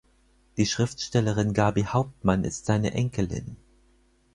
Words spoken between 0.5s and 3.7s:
Die Schriftstellerin Gaby Hauptmann ist seine Enkelin.